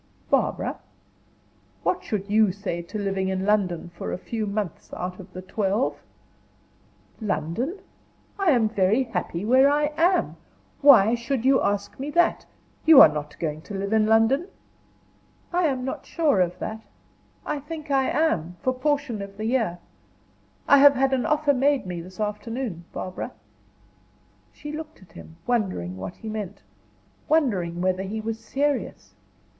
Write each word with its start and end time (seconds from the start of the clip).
"Barbara, 0.31 0.79
what 1.83 2.03
should 2.03 2.27
you 2.27 2.51
say 2.51 2.81
to 2.81 2.97
living 2.97 3.27
in 3.27 3.45
London 3.45 3.91
for 3.95 4.11
a 4.11 4.17
few 4.17 4.47
months 4.47 4.91
out 4.95 5.19
of 5.19 5.31
the 5.31 5.43
twelve?" 5.43 5.99
"London? 7.19 7.77
I 8.39 8.49
am 8.49 8.67
very 8.67 9.03
happy 9.03 9.45
where 9.45 9.69
I 9.69 9.93
am. 9.97 10.37
Why 10.81 11.13
should 11.13 11.45
you 11.45 11.61
ask 11.61 11.99
me 11.99 12.09
that? 12.17 12.47
You 12.83 12.99
are 12.99 13.13
not 13.13 13.37
going 13.37 13.61
to 13.61 13.75
live 13.75 13.93
in 13.93 14.07
London?" 14.07 14.47
"I 15.53 15.65
am 15.67 15.85
not 15.85 16.07
sure 16.07 16.41
of 16.41 16.57
that. 16.57 16.81
I 17.45 17.59
think 17.59 17.91
I 17.91 18.09
am 18.09 18.55
for 18.63 18.71
a 18.71 18.79
portion 18.79 19.21
of 19.21 19.37
the 19.37 19.45
year. 19.45 19.77
I 20.67 20.79
have 20.79 20.95
had 20.95 21.13
an 21.13 21.27
offer 21.27 21.53
made 21.53 21.85
me 21.85 22.01
this 22.01 22.19
afternoon, 22.19 22.85
Barbara." 22.91 23.33
She 24.51 24.71
looked 24.71 25.03
at 25.03 25.11
him, 25.11 25.35
wondering 25.45 25.95
what 25.95 26.15
he 26.15 26.27
meant 26.27 26.63
wondering 27.29 27.81
whether 27.81 28.01
he 28.01 28.19
was 28.19 28.43
serious. 28.43 29.13